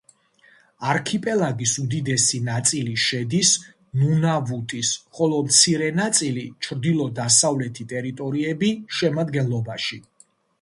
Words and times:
არქიპელაგის 0.91 1.73
უდიდესი 1.81 2.39
ნაწილი 2.47 2.95
შედის 3.03 3.51
ნუნავუტის, 4.03 4.95
ხოლო 5.19 5.43
მცირე 5.51 5.91
ნაწილი 5.99 6.47
ჩრდილო-დასავლეთი 6.69 7.87
ტერიტორიები 7.93 8.73
შემადგენლობაში. 9.03 10.03